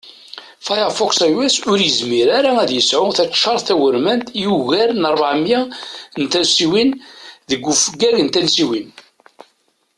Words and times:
Firefox 0.65 1.11
iOS 1.27 1.55
ur 1.71 1.77
yizmir 1.83 2.27
ara 2.37 2.51
ad 2.61 2.69
yesεu 2.73 3.07
taččart 3.17 3.63
tawurmant 3.67 4.27
i 4.43 4.43
ugar 4.57 4.89
n 4.95 5.03
rbeɛ 5.13 5.33
miyya 5.39 5.61
n 6.21 6.23
tansiwin 6.31 6.91
deg 7.49 7.61
ufeggag 7.71 8.17
n 8.21 8.27
tansiwin 8.29 8.89